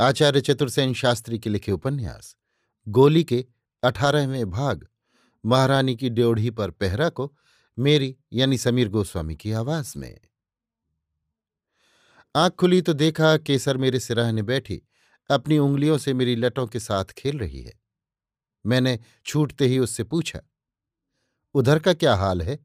आचार्य 0.00 0.40
चतुर्सेन 0.40 0.92
शास्त्री 0.94 1.38
के 1.38 1.50
लिखे 1.50 1.72
उपन्यास, 1.72 2.36
गोली 2.88 3.24
के 3.24 3.44
अठारहवें 3.82 4.50
भाग, 4.50 4.86
महारानी 5.44 5.96
की 5.96 6.10
ड्योढ़ी 6.10 6.50
पर 6.50 6.70
पहरा 6.70 7.08
को 7.08 7.36
मेरी 7.78 8.16
यानी 8.32 8.58
समीर 8.58 8.88
गोस्वामी 8.88 9.36
की 9.36 9.52
आवाज़ 9.52 9.98
में। 9.98 10.18
आँख 12.34 12.52
खुली 12.52 12.82
तो 12.82 12.92
देखा 12.92 13.36
केसर 13.36 13.76
मेरे 13.76 14.00
सिराहने 14.00 14.42
बैठी, 14.42 14.82
अपनी 15.30 15.58
उंगलियों 15.58 15.98
से 15.98 16.14
मेरी 16.14 16.36
लटों 16.36 16.66
के 16.66 16.80
साथ 16.80 17.04
खेल 17.04 17.38
रही 17.38 17.62
है। 17.62 17.72
मैंने 18.66 18.98
छूटते 19.26 19.66
ही 19.66 19.78
उससे 19.78 20.04
पूछा, 20.04 20.40
उधर 21.54 21.78
का 21.78 21.94
क्या 21.94 22.14
हाल 22.14 22.42
है? 22.42 22.58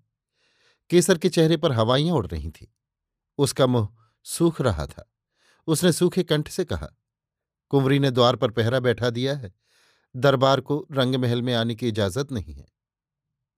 केसर 0.90 1.18
के 1.18 1.30
चेहरे 1.30 1.58
पर 1.58 1.72
हवाइयाँ 1.72 2.16
उड़ 2.16 2.28
रही 2.28 2.50
थीं। 2.50 2.68
उसका 3.38 3.68
मुँह 3.68 3.90
सूख 4.26 4.62
रहा 4.62 4.86
था। 4.86 5.12
उसने 5.68 5.92
सूखे 5.92 6.24
कंठ 6.24 6.50
से 6.50 6.66
कहा 6.66 6.88
कुंवरी 7.72 8.00
ने 8.00 8.12
द्वार 8.12 8.36
पर 8.36 8.52
पहरा 8.52 8.80
बैठा 8.80 9.10
दिया 9.10 9.38
है। 9.38 9.54
दरबार 10.16 10.62
को 10.62 10.88
रंगमहल 10.92 11.42
में 11.42 11.54
आने 11.54 11.76
की 11.76 11.88
इजाज़त 11.88 12.32
नहीं 12.32 12.54
है। 12.54 12.66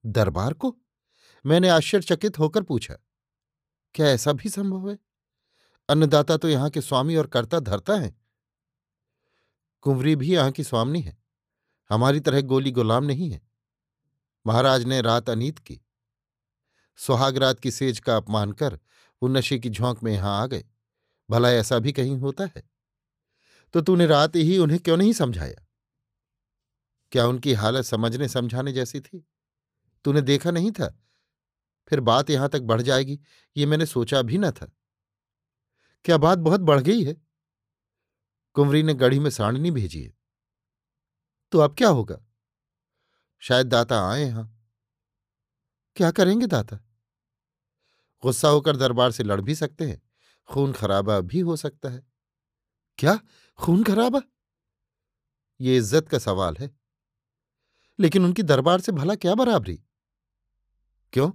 दरबार 0.06 0.52
को? 0.52 0.76
मैंने 1.46 1.68
आश्चर्यचकित 1.68 2.38
होकर 2.38 2.62
पूछा। 2.62 2.94
क्या 3.94 4.06
ऐसा 4.06 4.32
भी 4.32 4.48
संभव 4.48 4.90
है? 4.90 4.98
अन्नदाता 5.88 6.36
तो 6.36 6.48
यहाँ 6.48 6.70
के 6.70 6.80
स्वामी 6.80 7.16
और 7.16 7.26
कर्ता 7.26 7.60
धरता 7.60 7.94
है। 7.94 8.14
कुंवरी 9.80 10.16
भी 10.16 10.34
यहाँ 10.34 10.50
की 10.50 10.64
स्वामनी 10.64 11.00
है। 11.00 11.18
हमारी 11.90 12.20
तरह 12.20 12.40
गोली 12.40 12.70
गुलाम 12.70 13.04
नहीं 13.04 13.30
है। 13.30 13.42
महाराज 14.46 14.84
ने 14.84 15.00
रात 15.00 15.30
अनीत 15.30 15.58
की। 15.58 15.80
सुहागरात 16.96 17.60
की 17.60 17.70
सेज 17.70 17.98
का 17.98 18.16
अपमान 18.16 18.52
कर 18.52 18.74
वो 19.22 19.28
नशे 19.28 19.58
की 19.58 19.70
झोंक 19.70 20.02
में 20.02 20.12
यहाँ 20.12 20.42
आ 20.42 20.46
गए। 20.46 20.64
भला 21.30 21.52
ऐसा 21.52 21.78
भी 21.78 21.92
कहीं 21.92 22.18
होता 22.18 22.44
है? 22.44 22.73
तो 23.74 23.80
तूने 23.80 24.06
रात 24.06 24.36
ही 24.36 24.58
उन्हें 24.58 24.80
क्यों 24.80 24.96
नहीं 24.96 25.12
समझाया? 25.12 25.66
क्या 27.12 27.26
उनकी 27.26 27.52
हालत 27.52 27.84
समझने 27.84 28.28
समझाने 28.28 28.72
जैसी 28.72 29.00
थी? 29.00 29.28
तूने 30.04 30.20
देखा 30.20 30.50
नहीं 30.50 30.72
था? 30.72 31.00
फिर 31.88 32.00
बात 32.00 32.30
यहाँ 32.30 32.48
तक 32.48 32.60
बढ़ 32.60 32.82
जाएगी, 32.82 33.20
ये 33.56 33.66
मैंने 33.66 33.86
सोचा 33.86 34.22
भी 34.22 34.38
न 34.38 34.50
था। 34.50 34.72
क्या 36.04 36.16
बात 36.16 36.38
बहुत 36.38 36.60
बढ़ 36.60 36.80
गई 36.80 37.04
है? 37.04 37.16
कुंवरी 38.52 38.82
ने 38.82 38.94
गढ़ी 38.94 39.18
में 39.18 39.30
साड़नी 39.30 39.70
भेजी 39.70 40.02
है। 40.02 40.14
तो 41.52 41.58
अब 41.58 41.74
क्या 41.76 41.88
होगा? 41.88 42.24
शायद 43.38 43.66
दाता 43.66 44.10
आए 44.10 44.24
यहाँ। 44.24 44.66
क्या 45.96 46.10
करेंगे 46.10 46.46
दाता? 46.46 46.76
गुस्सा 48.22 48.48
होकर 48.48 48.76
दरबार 48.76 49.12
से 49.12 49.22
लड़ 49.22 49.40
भी 49.40 49.54
सकते 49.54 49.84
हैं, 49.84 50.02
खून 50.46 50.72
खराबा 50.72 51.20
भी 51.20 51.40
हो 51.40 51.56
सकता 51.56 51.88
है। 51.88 52.06
क्या? 52.98 53.20
खून 53.58 53.82
खराबा 53.84 54.20
ये 55.60 55.76
इज़्ज़त 55.76 56.08
का 56.08 56.18
सवाल 56.18 56.56
है। 56.56 56.70
लेकिन 57.98 58.24
उनकी 58.24 58.42
दरबार 58.42 58.80
से 58.80 58.92
भला 58.92 59.14
क्या 59.14 59.34
बराबरी? 59.34 59.78
क्यों? 61.12 61.30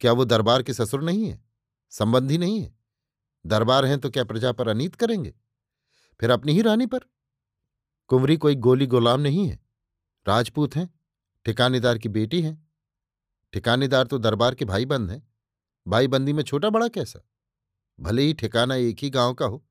क्या 0.00 0.12
वो 0.12 0.24
दरबार 0.24 0.62
के 0.62 0.74
ससुर 0.74 1.02
नहीं 1.02 1.28
है? 1.28 1.44
संबंधी 1.90 2.38
नहीं 2.38 2.60
है? 2.60 2.74
दरबार 3.46 3.84
हैं 3.84 3.98
तो 3.98 4.10
क्या 4.10 4.24
प्रजा 4.24 4.52
पर 4.52 4.68
अनीत 4.68 4.94
करेंगे? 4.94 5.34
फिर 6.20 6.30
अपनी 6.30 6.52
ही 6.52 6.62
रानी 6.62 6.86
पर। 6.86 6.98
कुंवरी 8.08 8.36
कोई 8.36 8.54
गोली 8.54 8.86
गुलाम 8.86 9.20
नहीं 9.20 9.48
है। 9.48 9.58
राजपूत 10.26 10.76
हैं, 10.76 10.88
ठिकानेदार 11.44 11.98
की 11.98 12.08
बेटी 12.08 12.42
हैं। 12.42 12.68
ठिकानेदार 13.52 14.06
तो 14.06 14.18
दरबार 14.18 14.54
के 14.54 14.64
भाई 14.64 14.86
बंद 14.86 15.10
हैं। 15.10 15.22
भाई 15.86 16.06
बंदी 16.06 16.32
में 16.32 16.42
छोटा 16.42 16.70
बड़ा 16.70 16.88
कैसा? 16.88 17.20
भले 18.00 18.22
ही 18.22 18.34
ठिकाना 18.34 18.74
एक 18.74 18.98
ही 18.98 19.10
गाँव 19.10 19.34
का 19.34 19.46
हो। 19.46 19.64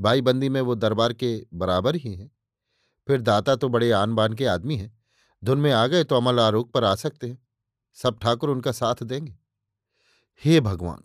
भाई 0.00 0.20
बंदी 0.20 0.48
में 0.48 0.60
वो 0.60 0.74
दरबार 0.74 1.12
के 1.12 1.46
बराबर 1.54 1.96
ही 1.96 2.14
हैं। 2.14 2.30
फिर 3.06 3.20
दाता 3.20 3.56
तो 3.56 3.68
बड़े 3.68 3.90
आन 3.90 4.14
बान 4.14 4.32
के 4.32 4.46
आदमी 4.46 4.76
हैं। 4.76 4.98
धुन 5.44 5.58
में 5.58 5.72
आ 5.72 5.86
गए 5.86 6.04
तो 6.04 6.14
अमल 6.14 6.40
आरोग 6.40 6.72
पर 6.72 6.84
आ 6.84 6.94
सकते 6.94 7.28
हैं। 7.28 7.46
सब 7.94 8.18
ठाकुर 8.18 8.50
उनका 8.50 8.72
साथ 8.72 9.02
देंगे। 9.02 9.38
हे 10.44 10.60
भगवान, 10.60 11.02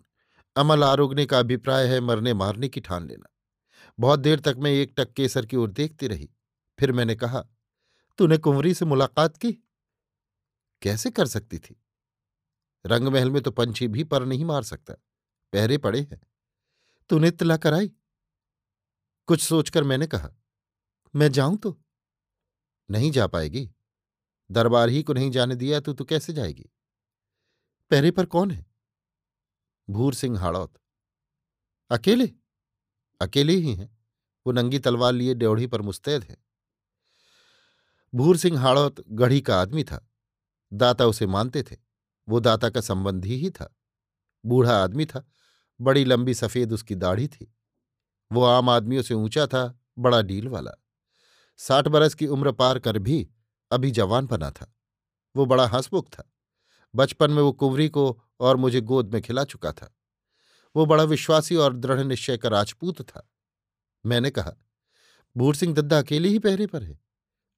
अमल 0.56 0.84
आरोगने 0.84 1.26
का 1.26 1.38
अभिप्राय 1.38 1.86
है 1.86 2.00
मरने 2.00 2.34
मारने 2.34 2.68
की 2.68 2.80
ठान 2.80 3.08
लेना। 3.08 3.26
बहुत 4.00 4.20
देर 4.20 4.40
तक 4.40 4.54
मैं 4.58 4.70
एक 4.70 4.94
टक 4.96 5.12
केसर 5.12 5.46
की 5.46 5.56
ओर 5.56 5.70
देखती 5.70 6.08
रही। 6.08 6.30
फिर 6.78 6.92
मैंने 6.92 7.14
कहा, 7.14 7.46
तूने 8.18 8.38
कुंवरी 8.38 8.74
से 8.74 8.84
मुलाकात 8.84 9.36
की? 9.36 9.52
कैसे 10.82 11.10
कर 11.10 11.26
सकती 11.26 11.58
थी? 11.58 11.82
रंगमहल 12.86 13.30
में 13.30 13.42
तो 13.42 13.50
पंछी 13.50 13.88
भी 13.88 14.04
पर 14.04 14.24
नहीं 14.24 14.44
मार 14.44 14.62
सकता। 14.62 14.94
पहरे 15.52 15.78
पड़े 15.78 16.00
हैं। 16.00 16.20
तूने 17.08 17.28
इतला 17.28 17.56
कराई? 17.56 17.92
कुछ 19.26 19.40
सोचकर 19.40 19.84
मैंने 19.84 20.06
कहा, 20.06 20.30
मैं 21.16 21.32
जाऊँ 21.32 21.56
तो? 21.56 21.82
नहीं 22.90 23.10
जा 23.10 23.26
पाएगी। 23.26 23.72
दरबार 24.50 24.88
ही 24.88 25.02
को 25.02 25.12
नहीं 25.12 25.30
जाने 25.30 25.54
दिया 25.54 25.80
तो 25.80 25.92
तू 25.92 26.04
कैसे 26.04 26.32
जाएगी? 26.32 26.70
पहरे 27.90 28.10
पर 28.10 28.26
कौन 28.26 28.50
है? 28.50 28.66
भूर 29.90 30.14
सिंह 30.14 30.40
हाड़ौत। 30.40 30.74
अकेले? 31.90 32.32
अकेले 33.20 33.52
ही 33.52 33.74
हैं। 33.74 33.98
वो 34.46 34.52
नंगी 34.52 34.78
तलवार 34.78 35.12
लिए 35.12 35.34
ड्योढ़ी 35.34 35.66
पर 35.66 35.82
मुस्तैद 35.82 36.24
है। 36.24 36.36
भूर 38.14 38.36
सिंह 38.36 38.60
हाड़ौत 38.60 39.04
गढ़ी 39.08 39.40
का 39.40 39.60
आदमी 39.60 39.84
था। 39.84 40.10
दाता 40.72 41.06
उसे 41.06 41.26
मानते 41.26 41.62
थे। 41.62 41.76
वो 42.28 42.40
दाता 42.40 42.70
का 42.70 42.80
संबंधी 42.80 43.34
ही 43.34 43.50
था। 43.50 43.76
बूढ़ा 44.46 44.84
आदमी 44.84 45.06
था। 45.06 45.28
बड़ी 45.80 46.04
लंबी 46.04 46.34
सफ़ेद 46.34 46.72
उसकी 46.72 46.94
दाढ़ी 46.94 47.28
थी। 47.28 47.55
वो 48.32 48.44
आम 48.44 48.68
आदमियों 48.68 49.02
से 49.02 49.14
ऊँचा 49.14 49.46
था, 49.46 49.80
बड़ा 49.98 50.22
डील 50.22 50.48
वाला। 50.48 50.70
साठ 51.56 51.88
बरस 51.88 52.14
की 52.14 52.26
उम्र 52.26 52.52
पार 52.52 52.78
कर 52.78 52.98
भी 52.98 53.28
अभी 53.70 53.90
जवान 53.90 54.26
बना 54.26 54.50
था। 54.50 54.74
वो 55.36 55.46
बड़ा 55.46 55.66
हंसमुख 55.66 56.08
था। 56.08 56.32
बचपन 56.94 57.30
में 57.30 57.42
वो 57.42 57.52
कुंवरी 57.52 57.88
को 57.88 58.22
और 58.40 58.56
मुझे 58.56 58.80
गोद 58.80 59.12
में 59.12 59.22
खिला 59.22 59.44
चुका 59.44 59.72
था। 59.72 59.96
वो 60.76 60.86
बड़ा 60.86 61.04
विश्वासी 61.04 61.56
और 61.56 61.74
दृढ़ 61.74 62.00
निश्चय 62.00 62.38
का 62.38 62.48
राजपूत 62.48 63.02
था। 63.02 63.30
मैंने 64.06 64.30
कहा 64.30 64.52
भूर 65.36 65.54
सिंह 65.54 65.74
दद्दा 65.74 65.98
अकेले 65.98 66.28
ही 66.28 66.38
पहरे 66.38 66.66
पर 66.66 66.82
है। 66.82 67.00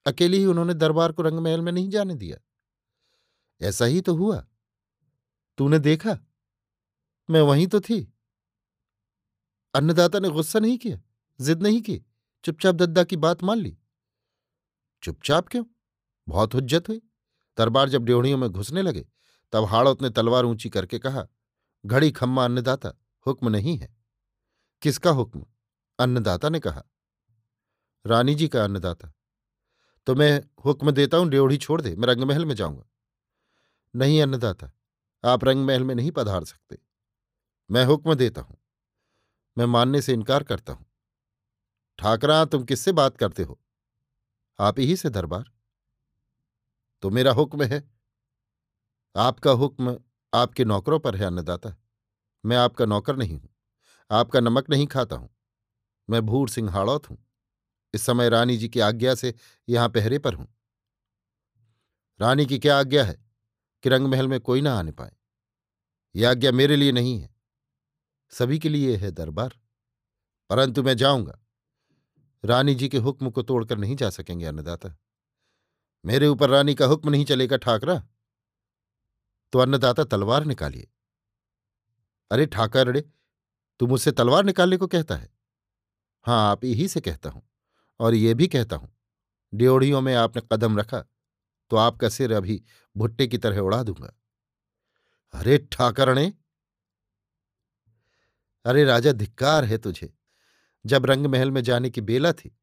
अकेले 0.06 0.36
ही 0.36 0.46
उन्होंने 0.46 0.74
दरबार 0.74 1.12
को 1.12 1.22
रंगमहल 1.22 1.60
में 1.60 1.72
नहीं 1.72 1.90
जाने 1.90 2.14
दिया। 2.14 2.36
ऐसा 3.66 3.84
ही 3.84 4.00
तो 4.00 4.16
हुआ। 4.16 4.46
तूने 5.58 5.78
देखा? 5.78 6.18
मैं 7.30 7.40
वहीं 7.40 7.66
तो 7.66 7.80
थी। 7.80 8.17
अन्नदाता 9.74 10.18
ने 10.18 10.28
गुस्सा 10.28 10.58
नहीं 10.58 10.78
किया, 10.78 11.00
जिद 11.40 11.62
नहीं 11.62 11.82
की, 11.82 12.02
चुपचाप 12.44 12.74
दद्दा 12.74 13.04
की 13.04 13.16
बात 13.16 13.42
मान 13.42 13.58
ली। 13.58 13.78
चुपचाप 15.02 15.48
क्यों? 15.48 15.64
बहुत 16.28 16.54
हुज्जत 16.54 16.88
हुई। 16.88 17.02
दरबार 17.58 17.88
जब 17.88 18.04
ड्योढ़ियों 18.04 18.38
में 18.38 18.50
घुसने 18.50 18.82
लगे, 18.82 19.08
तब 19.52 19.64
हाड़ौत 19.64 20.02
ने 20.02 20.10
तलवार 20.10 20.44
ऊँची 20.44 20.70
करके 20.70 20.98
कहा, 20.98 21.26
घड़ी 21.86 22.10
खम्मा 22.10 22.44
अन्नदाता, 22.44 22.92
हुक्म 23.26 23.48
नहीं 23.48 23.78
है। 23.78 23.96
किसका 24.82 25.10
हुक्म? 25.10 25.46
अन्नदाता 25.98 26.48
ने 26.48 26.60
कहा। 26.60 26.84
रानी 28.06 28.34
जी 28.34 28.48
का 28.48 28.64
अन्नदाता। 28.64 29.12
तो 30.06 30.14
मैं 30.14 30.44
हुक्म 30.64 30.90
देता 30.90 31.16
हूँ 31.16 31.28
ड्योढ़ी 31.28 31.56
छोड़ 31.56 31.82
दे, 31.82 31.96
मैं 31.96 32.08
रंगमहल 32.08 32.44
में 32.44 32.54
जाऊँगा। 32.54 32.84
नहीं 33.96 34.22
अन्नदाता, 34.22 34.72
आप 35.24 35.44
रंगमहल 35.44 35.84
में 35.84 35.94
नहीं 35.94 36.10
पधार 36.10 36.44
सकते। 36.44 36.78
मैं 37.70 37.84
हुक्म 37.84 38.14
देता 38.14 38.40
हूँ। 38.40 38.58
मैं 39.58 39.66
मानने 39.66 40.02
से 40.02 40.12
इनकार 40.12 40.42
करता 40.42 40.72
हूँ। 40.72 40.86
ठाकरा, 41.98 42.44
तुम 42.44 42.64
किससे 42.64 42.92
बात 42.92 43.16
करते 43.16 43.42
हो? 43.42 43.60
आप 44.60 44.78
ही 44.78 44.96
से, 44.96 45.10
दरबार। 45.10 45.52
तो 47.02 47.10
मेरा 47.10 47.32
हुक्म 47.32 47.62
है। 47.62 47.90
आपका 49.16 49.50
हुक्म 49.50 50.00
आपके 50.34 50.64
नौकरों 50.64 50.98
पर 50.98 51.16
है, 51.16 51.24
अन्नदाता। 51.24 51.76
मैं 52.44 52.56
आपका 52.56 52.84
नौकर 52.84 53.16
नहीं 53.16 53.40
हूँ। 53.40 53.48
आपका 54.10 54.40
नमक 54.40 54.70
नहीं 54.70 54.86
खाता 54.86 55.16
हूँ। 55.16 55.30
मैं 56.10 56.26
भूर 56.26 56.48
सिंह 56.48 56.70
हाड़ौत 56.70 57.10
हूँ। 57.10 57.18
इस 57.94 58.02
समय 58.02 58.28
रानी 58.28 58.56
जी 58.56 58.68
की 58.68 58.80
आज्ञा 58.80 59.14
से 59.14 59.34
यहाँ 59.68 59.88
पहरे 59.88 60.18
पर 60.18 60.34
हूँ। 60.34 60.54
रानी 62.20 62.46
की 62.46 62.58
क्या 62.58 62.78
आज्ञा 62.78 63.04
है 63.04 63.24
कि 63.82 63.88
रंग 63.88 64.06
महल 64.06 64.28
में 64.28 64.40
कोई 64.40 64.60
ना 64.60 64.78
आने 64.78 64.92
पाए? 64.92 65.12
यह 66.16 66.30
आज्ञा 66.30 66.52
मेरे 66.52 66.76
लिए 66.76 66.92
नहीं 66.92 67.20
है। 67.20 67.37
सभी 68.32 68.58
के 68.58 68.68
लिए 68.68 68.96
है 68.96 69.10
दरबार। 69.10 69.54
परंतु 70.50 70.82
मैं 70.82 70.96
जाऊँगा। 70.96 71.38
रानी 72.44 72.74
जी 72.74 72.88
के 72.88 72.98
हुक्म 72.98 73.30
को 73.30 73.42
तोड़कर 73.42 73.78
नहीं 73.78 73.96
जा 73.96 74.10
सकेंगे, 74.10 74.46
अन्नदाता। 74.46 74.96
मेरे 76.04 76.26
ऊपर 76.26 76.50
रानी 76.50 76.74
का 76.74 76.86
हुक्म 76.86 77.10
नहीं 77.10 77.24
चलेगा, 77.24 77.56
ठाकरा। 77.56 78.02
तो 79.52 79.58
अन्नदाता, 79.58 80.04
तलवार 80.04 80.44
निकालिए। 80.44 80.88
अरे 82.30 82.46
ठाकरड़े 82.46 83.00
तू 83.80 83.86
मुझसे 83.86 84.12
तलवार 84.12 84.44
निकालने 84.44 84.76
को 84.76 84.86
कहता 84.86 85.16
है? 85.16 85.28
हाँ 86.26 86.50
आप 86.50 86.64
यही 86.64 86.88
से 86.88 87.00
कहता 87.00 87.28
हूँ, 87.30 87.42
और 88.00 88.14
ये 88.14 88.34
भी 88.34 88.46
कहता 88.48 88.76
हूँ। 88.76 88.90
ड्योढ़ियों 89.52 90.00
में 90.00 90.14
आपने 90.14 90.42
कदम 90.52 90.78
रखा 90.78 91.04
तो 91.70 91.76
आपका 91.76 92.08
सिर 92.08 92.32
अभी 92.32 92.62
भुट्टे 92.96 93.26
की 93.26 93.38
तरह 93.38 93.58
उड़ा 93.60 93.82
दूँगा। 93.82 94.12
अरे, 95.34 95.58
ठाकरणे! 95.72 96.32
अरे 98.68 98.84
राजा, 98.84 99.12
धिक्कार 99.12 99.64
है 99.64 99.78
तुझे। 99.78 100.14
जब 100.86 101.06
रंग 101.06 101.26
महल 101.26 101.50
में 101.50 101.62
जाने 101.62 101.90
की 101.90 102.00
बेला 102.00 102.32
थी, 102.32 102.58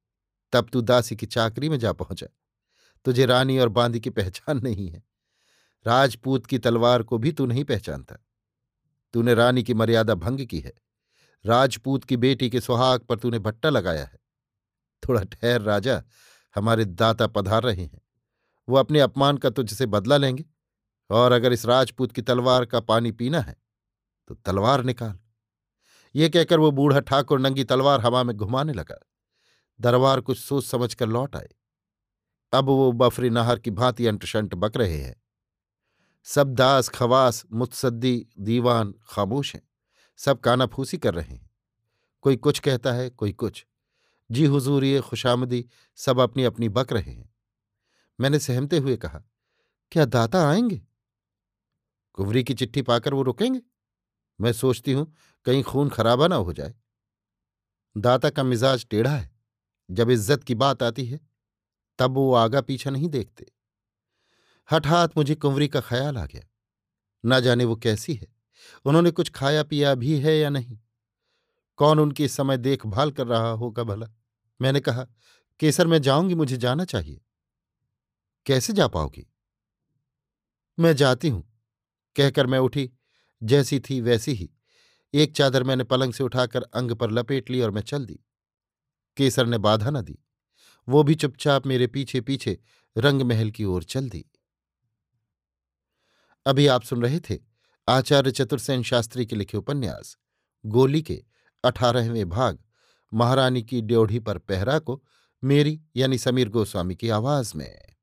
तब 0.51 0.69
तू 0.73 0.81
दासी 0.81 1.15
की 1.15 1.25
चाकरी 1.25 1.69
में 1.69 1.79
जा 1.79 1.93
पहुँचा। 1.93 2.27
तुझे 3.05 3.25
रानी 3.25 3.59
और 3.59 3.69
बांदी 3.69 3.99
की 3.99 4.09
पहचान 4.09 4.61
नहीं 4.63 4.89
है। 4.89 5.03
राजपूत 5.87 6.45
की 6.45 6.59
तलवार 6.59 7.03
को 7.03 7.17
भी 7.17 7.31
तू 7.31 7.45
नहीं 7.45 7.63
पहचानता। 7.63 8.15
तूने 9.13 9.33
रानी 9.33 9.63
की 9.63 9.73
मर्यादा 9.73 10.15
भंग 10.15 10.45
की 10.45 10.59
है। 10.59 10.73
राजपूत 11.45 12.03
की 12.03 12.17
बेटी 12.17 12.49
के 12.49 12.61
सुहाग 12.61 12.99
पर 12.99 13.19
तूने 13.19 13.39
भट्टा 13.39 13.69
लगाया 13.69 14.05
है। 14.05 14.19
थोड़ा 15.07 15.23
ठहर 15.23 15.61
राजा, 15.61 16.03
हमारे 16.55 16.85
दाता 16.85 17.27
पधार 17.27 17.63
रहे 17.63 17.83
हैं। 17.83 18.01
वो 18.69 18.77
अपने 18.77 18.99
अपमान 18.99 19.37
का 19.37 19.49
तुझसे 19.49 19.85
बदला 19.85 20.17
लेंगे। 20.17 20.45
और 21.09 21.31
अगर 21.31 21.53
इस 21.53 21.65
राजपूत 21.65 22.11
की 22.11 22.21
तलवार 22.21 22.65
का 22.65 22.79
पानी 22.79 23.11
पीना 23.11 23.39
है 23.39 23.57
तो 24.27 24.35
तलवार 24.35 24.83
निकाल। 24.83 25.19
ये 26.15 26.29
कहकर 26.29 26.59
वो 26.59 26.71
बूढ़ा 26.71 26.99
ठाकुर 26.99 27.39
नंगी 27.39 27.63
तलवार 27.63 28.01
हवा 28.01 28.23
में 28.23 28.35
घुमाने 28.35 28.73
लगा। 28.73 29.07
दरबार 29.81 30.21
कुछ 30.21 30.39
सोच 30.39 30.65
समझ 30.65 30.93
कर 30.93 31.07
लौट 31.07 31.35
आए। 31.35 31.49
अब 32.53 32.65
वो 32.65 32.91
बफरी 32.91 33.29
नहर 33.29 33.59
की 33.59 33.71
भांति 33.71 34.07
अंटशंट 34.07 34.55
बक 34.55 34.77
रहे 34.77 34.97
हैं। 34.97 35.21
सब 36.23 36.53
दास, 36.53 36.89
खवास, 36.89 37.45
मुत्सद्दी, 37.53 38.27
दीवान 38.39 38.93
खामोश 39.09 39.55
हैं। 39.55 39.61
सब 40.17 40.39
कानाफूसी 40.39 40.97
कर 40.97 41.13
रहे 41.13 41.35
हैं। 41.35 41.51
कोई 42.21 42.35
कुछ 42.35 42.59
कहता 42.59 42.93
है, 42.93 43.09
कोई 43.09 43.31
कुछ। 43.31 43.65
जी 44.31 44.45
हुजूर, 44.45 44.83
ये 44.83 45.01
खुशामदी 45.01 45.69
सब 45.95 46.19
अपनी 46.19 46.43
अपनी 46.43 46.69
बक 46.69 46.93
रहे 46.93 47.11
हैं। 47.11 47.35
मैंने 48.19 48.39
सहमते 48.39 48.77
हुए 48.77 48.97
कहा, 48.97 49.23
क्या 49.91 50.05
दाता 50.05 50.49
आएँगे? 50.49 50.81
कुंवरी 52.13 52.43
की 52.43 52.53
चिट्ठी 52.53 52.81
पाकर 52.81 53.13
वो 53.13 53.21
रुकेंगे? 53.21 53.61
मैं 54.41 54.53
सोचती 54.53 54.91
हूँ, 54.91 55.15
कहीं 55.45 55.63
खून 55.63 55.89
खराबा 55.89 56.27
ना 56.27 56.35
हो 56.35 56.53
जाए। 56.53 56.73
दाता 57.97 58.29
का 58.29 58.43
मिजाज 58.43 58.87
टेढ़ा 58.89 59.11
है। 59.11 59.35
जब 59.91 60.09
इज़्ज़त 60.09 60.43
की 60.43 60.55
बात 60.55 60.83
आती 60.83 61.05
है, 61.05 61.19
तब 61.99 62.11
वो 62.11 62.33
आगा 62.33 62.61
पीछा 62.61 62.89
नहीं 62.89 63.09
देखते। 63.09 63.45
हठात 64.71 65.17
मुझे 65.17 65.35
कुंवरी 65.35 65.67
का 65.67 65.81
ख्याल 65.81 66.17
आ 66.17 66.25
गया। 66.25 66.41
ना 67.25 67.39
जाने 67.39 67.65
वो 67.65 67.75
कैसी 67.75 68.13
है। 68.13 68.27
उन्होंने 68.85 69.11
कुछ 69.11 69.29
खाया 69.29 69.63
पिया 69.63 69.95
भी 69.95 70.19
है 70.19 70.37
या 70.37 70.49
नहीं? 70.49 70.79
कौन 71.77 71.99
उनकी 71.99 72.25
इस 72.25 72.35
समय 72.35 72.57
देखभाल 72.57 73.11
कर 73.11 73.27
रहा 73.27 73.49
होगा 73.49 73.83
भला? 73.83 74.07
मैंने 74.61 74.79
कहा, 74.79 75.07
केसर 75.59 75.87
मैं 75.87 76.01
जाऊँगी, 76.01 76.35
मुझे 76.35 76.57
जाना 76.57 76.85
चाहिए। 76.85 77.21
कैसे 78.45 78.73
जा 78.73 78.87
पाओगी? 78.87 79.27
मैं 80.79 80.95
जाती 80.95 81.29
हूँ। 81.29 81.59
कहकर 82.15 82.47
मैं 82.47 82.59
उठी 82.59 82.91
जैसी 83.45 83.79
थी 83.79 84.01
वैसी 84.01 84.33
ही। 84.33 84.49
एक 85.13 85.35
चादर 85.35 85.63
मैंने 85.63 85.83
पलंग 85.83 86.13
से 86.13 86.23
उठाकर 86.23 86.61
अंग 86.61 86.91
पर 86.91 87.11
लपेट 87.11 87.49
ली 87.49 87.61
और 87.61 87.71
मैं 87.71 87.81
चल 87.81 88.05
दी। 88.05 88.19
केसर 89.17 89.45
ने 89.45 89.57
बाधा 89.57 89.89
न 89.89 90.01
दी। 90.01 90.19
वो 90.89 91.03
भी 91.03 91.15
चुपचाप 91.15 91.67
मेरे 91.67 91.87
पीछे 91.87 92.21
पीछे 92.21 92.59
रंग 92.97 93.21
महल 93.21 93.51
की 93.51 93.63
ओर 93.63 93.83
चल 93.83 94.09
दी। 94.09 94.25
अभी 96.45 96.67
आप 96.67 96.83
सुन 96.83 97.01
रहे 97.01 97.19
थे 97.19 97.39
आचार्य 97.89 98.31
चतुर्सेन 98.31 98.83
शास्त्री 98.83 99.25
के 99.25 99.35
लिखे 99.35 99.57
उपन्यास, 99.57 100.17
गोली 100.65 101.01
के 101.01 101.23
अठारहवें 101.63 102.29
भाग, 102.29 102.63
महारानी 103.13 103.63
की 103.63 103.81
ड्योढ़ी 103.81 104.19
पर 104.19 104.37
पहरा 104.37 104.79
को 104.79 105.03
मेरी 105.43 105.81
यानी 105.95 106.17
समीर 106.17 106.49
गोस्वामी 106.49 106.95
की 106.95 107.09
आवाज़ 107.09 107.57
में। 107.57 107.94